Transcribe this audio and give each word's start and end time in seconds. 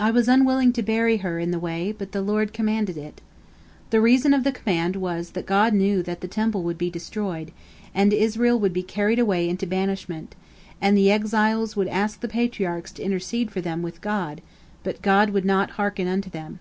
I 0.00 0.10
was 0.10 0.26
unwilling 0.26 0.72
to 0.72 0.82
bury 0.82 1.18
her 1.18 1.38
in 1.38 1.52
the 1.52 1.58
way, 1.60 1.92
but 1.92 2.10
the 2.10 2.22
Lord 2.22 2.52
commanded 2.52 2.96
it." 2.96 3.20
The 3.90 4.00
reason 4.00 4.34
of 4.34 4.42
the 4.42 4.50
command 4.50 4.96
was 4.96 5.30
that 5.30 5.46
God 5.46 5.74
knew 5.74 6.02
that 6.02 6.20
the 6.22 6.26
Temple 6.26 6.64
would 6.64 6.76
be 6.76 6.90
destroyed, 6.90 7.52
and 7.94 8.12
Israel 8.12 8.58
would 8.58 8.72
be 8.72 8.82
carried 8.82 9.20
away 9.20 9.48
into 9.48 9.68
banishment, 9.68 10.34
and 10.80 10.96
the 10.96 11.12
exiles 11.12 11.76
would 11.76 11.86
ask 11.86 12.18
the 12.20 12.26
Patriarchs 12.26 12.90
to 12.94 13.04
intercede 13.04 13.52
for 13.52 13.60
them 13.60 13.80
with 13.80 14.00
God, 14.00 14.40
but 14.82 15.02
God 15.02 15.30
would 15.30 15.44
not 15.44 15.70
hearken 15.78 16.08
unto 16.08 16.30
them. 16.30 16.58